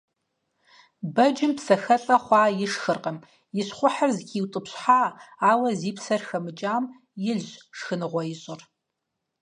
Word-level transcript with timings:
Бэджым 1.15 1.51
псэхэлIэ 1.57 2.17
хъуа 2.23 2.43
ишхыркъым, 2.65 3.17
и 3.59 3.61
щхъухьыр 3.67 4.11
зыхиутIыпщхьа, 4.15 4.99
ауэ 5.49 5.69
зи 5.79 5.91
псэр 5.97 6.21
хэмыкIам 6.27 6.83
илщ 7.31 7.51
шхыныгъуэ 7.77 8.23
ищIыр. 8.33 8.61